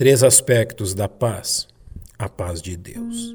[0.00, 1.68] Três aspectos da paz:
[2.18, 3.34] a paz de Deus.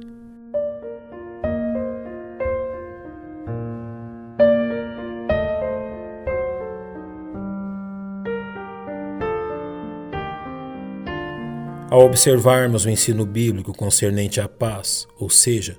[11.88, 15.78] Ao observarmos o ensino bíblico concernente à paz, ou seja,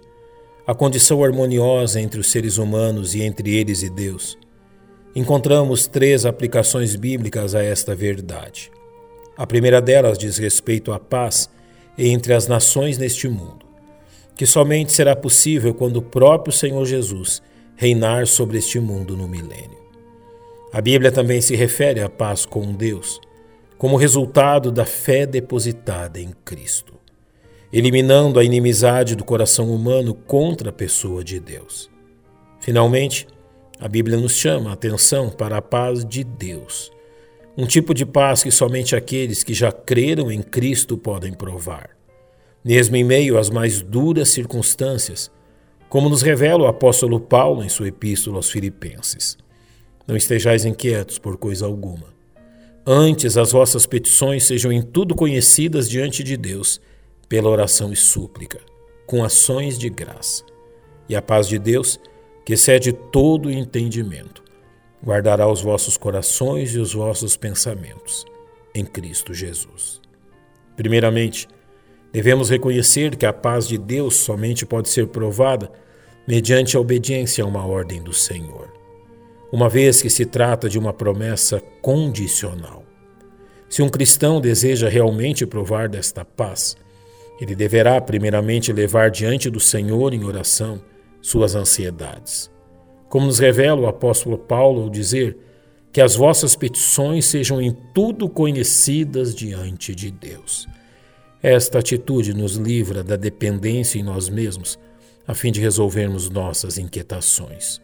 [0.65, 4.39] a condição harmoniosa entre os seres humanos e entre eles e Deus,
[5.17, 8.71] encontramos três aplicações bíblicas a esta verdade.
[9.37, 11.51] A primeira delas diz respeito à paz
[11.99, 13.67] entre as nações neste mundo,
[14.35, 17.43] que somente será possível quando o próprio Senhor Jesus
[17.77, 19.77] reinar sobre este mundo no milênio.
[20.73, 23.21] A Bíblia também se refere à paz com Deus,
[23.77, 26.95] como resultado da fé depositada em Cristo,
[27.71, 31.91] eliminando a inimizade do coração humano contra a pessoa de Deus.
[32.59, 33.27] Finalmente,
[33.79, 36.96] a Bíblia nos chama a atenção para a paz de Deus
[37.57, 41.91] um tipo de paz que somente aqueles que já creram em Cristo podem provar.
[42.63, 45.31] Mesmo em meio às mais duras circunstâncias,
[45.89, 49.39] como nos revela o apóstolo Paulo em sua epístola aos Filipenses.
[50.07, 52.15] Não estejais inquietos por coisa alguma.
[52.87, 56.81] Antes as vossas petições sejam em tudo conhecidas diante de Deus,
[57.29, 58.61] pela oração e súplica,
[59.07, 60.45] com ações de graça.
[61.09, 61.99] E a paz de Deus,
[62.45, 64.45] que excede todo o entendimento,
[65.07, 68.27] guardará os vossos corações e os vossos pensamentos
[68.75, 70.01] em Cristo Jesus.
[70.75, 71.47] Primeiramente,
[72.13, 75.71] devemos reconhecer que a paz de Deus somente pode ser provada
[76.27, 78.73] mediante a obediência a uma ordem do Senhor,
[79.53, 82.83] uma vez que se trata de uma promessa condicional.
[83.69, 86.77] Se um cristão deseja realmente provar desta paz,
[87.41, 90.83] ele deverá primeiramente levar diante do Senhor em oração
[91.23, 92.51] suas ansiedades
[93.17, 95.39] como nos revela o apóstolo Paulo ao dizer
[95.91, 100.67] que as vossas petições sejam em tudo conhecidas diante de Deus.
[101.43, 104.79] Esta atitude nos livra da dependência em nós mesmos,
[105.27, 107.81] a fim de resolvermos nossas inquietações.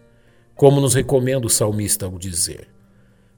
[0.54, 2.68] Como nos recomenda o salmista ao dizer: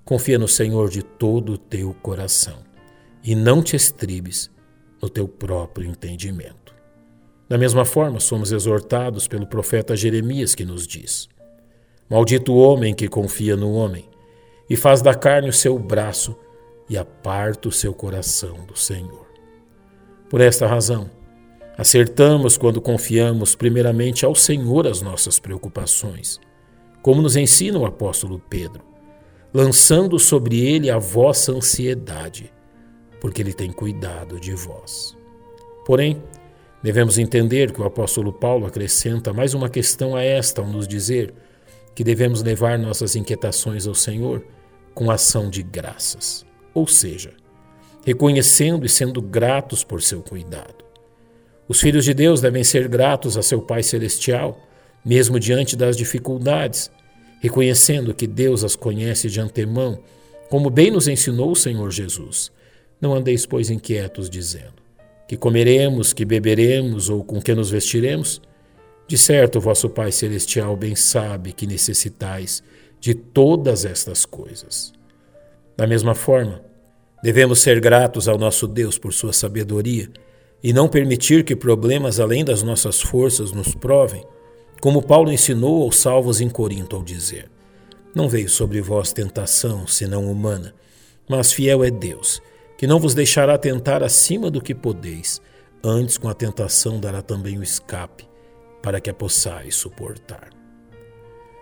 [0.05, 2.59] Confia no Senhor de todo o teu coração
[3.23, 4.51] e não te estribes
[5.01, 6.75] no teu próprio entendimento.
[7.49, 11.33] Da mesma forma, somos exortados pelo profeta Jeremias que nos diz:
[12.09, 14.09] Maldito o homem que confia no homem,
[14.69, 16.37] e faz da carne o seu braço,
[16.89, 19.27] e aparta o seu coração do Senhor.
[20.29, 21.11] Por esta razão,
[21.79, 26.39] acertamos quando confiamos primeiramente ao Senhor as nossas preocupações,
[27.03, 28.83] como nos ensina o apóstolo Pedro,
[29.53, 32.53] lançando sobre ele a vossa ansiedade,
[33.21, 35.17] porque ele tem cuidado de vós.
[35.87, 36.23] Porém,
[36.83, 41.33] devemos entender que o apóstolo Paulo acrescenta mais uma questão a esta ao nos dizer
[41.95, 44.45] que devemos levar nossas inquietações ao Senhor
[44.95, 47.33] com ação de graças, ou seja,
[48.05, 50.85] reconhecendo e sendo gratos por seu cuidado.
[51.67, 54.59] Os filhos de Deus devem ser gratos a seu Pai Celestial,
[55.05, 56.91] mesmo diante das dificuldades,
[57.41, 59.99] reconhecendo que Deus as conhece de antemão,
[60.51, 62.53] como bem nos ensinou o Senhor Jesus.
[63.01, 64.75] Não andeis, pois, inquietos, dizendo:
[65.27, 68.41] Que comeremos, que beberemos ou com que nos vestiremos?
[69.07, 72.63] De certo, vosso Pai Celestial bem sabe que necessitais
[72.99, 74.95] de todas estas coisas.
[75.77, 76.63] Da mesma forma,
[77.23, 80.09] devemos ser gratos ao nosso Deus por sua sabedoria
[80.63, 84.25] e não permitir que problemas além das nossas forças nos provem,
[84.81, 87.51] como Paulo ensinou aos salvos em Corinto ao dizer:
[88.15, 90.75] Não veio sobre vós tentação, senão humana,
[91.29, 92.41] mas fiel é Deus,
[92.79, 95.43] que não vos deixará tentar acima do que podeis,
[95.83, 98.33] antes com a tentação dará também o escape
[98.85, 100.51] para que a possais suportar.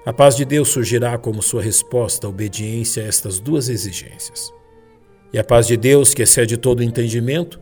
[0.04, 4.52] A paz de Deus surgirá como sua resposta à obediência a estas duas exigências.
[5.32, 7.60] E a paz de Deus, que excede todo entendimento,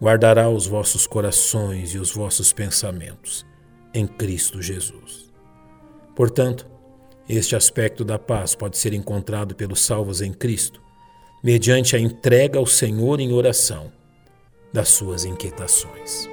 [0.00, 3.44] guardará os vossos corações e os vossos pensamentos
[3.92, 5.32] em Cristo Jesus.
[6.14, 6.64] Portanto,
[7.28, 10.80] este aspecto da paz pode ser encontrado pelos salvos em Cristo,
[11.42, 13.90] mediante a entrega ao Senhor em oração
[14.72, 16.32] das suas inquietações.